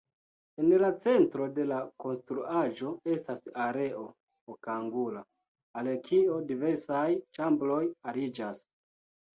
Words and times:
En 0.61 0.69
la 0.83 0.87
centro 1.01 1.45
de 1.57 1.65
la 1.71 1.81
konstruaĵo 2.05 2.95
estas 3.17 3.43
areo 3.67 4.03
okangula, 4.55 5.23
al 5.83 5.93
kio 6.11 6.43
diversaj 6.53 7.07
ĉambroj 7.39 7.83
aliĝas. 8.13 8.69